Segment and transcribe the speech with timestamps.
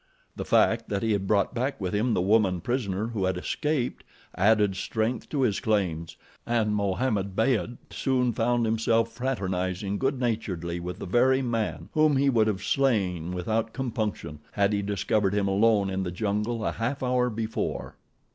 [0.35, 4.03] The fact that he had brought back with him the woman prisoner who had escaped,
[4.35, 10.97] added strength to his claims, and Mohammed Beyd soon found himself fraternizing good naturedly with
[10.97, 15.91] the very man whom he would have slain without compunction had he discovered him alone
[15.91, 17.95] in the jungle a half hour before.